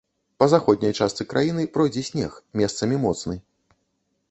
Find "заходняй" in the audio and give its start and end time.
0.53-0.95